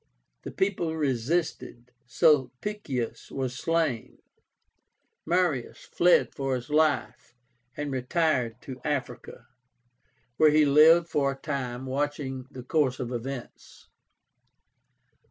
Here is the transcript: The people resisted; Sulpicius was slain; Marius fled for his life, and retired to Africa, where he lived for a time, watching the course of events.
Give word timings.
The 0.41 0.49
people 0.49 0.95
resisted; 0.97 1.91
Sulpicius 2.07 3.29
was 3.29 3.53
slain; 3.55 4.17
Marius 5.27 5.81
fled 5.85 6.33
for 6.33 6.55
his 6.55 6.71
life, 6.71 7.35
and 7.77 7.91
retired 7.91 8.59
to 8.63 8.81
Africa, 8.83 9.45
where 10.37 10.49
he 10.49 10.65
lived 10.65 11.07
for 11.07 11.33
a 11.33 11.39
time, 11.39 11.85
watching 11.85 12.47
the 12.49 12.63
course 12.63 12.99
of 12.99 13.11
events. 13.11 13.89